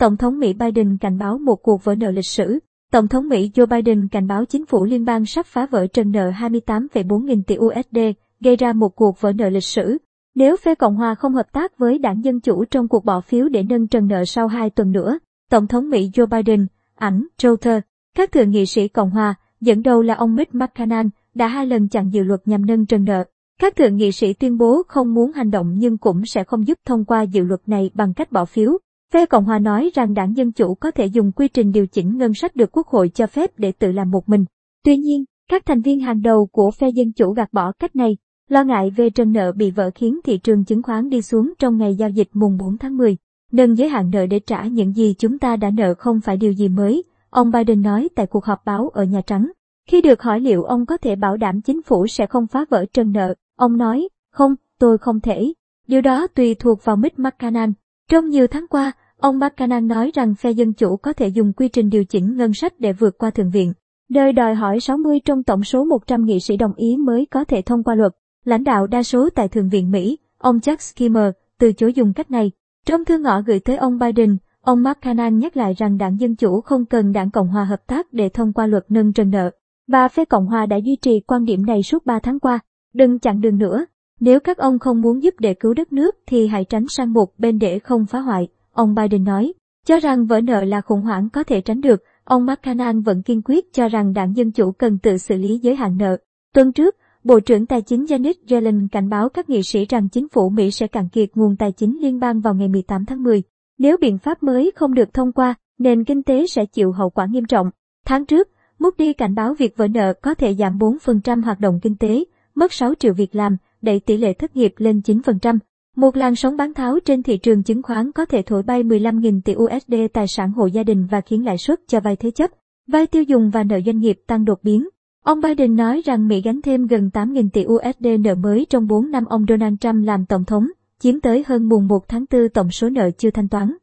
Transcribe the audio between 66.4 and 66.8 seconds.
sĩ đồng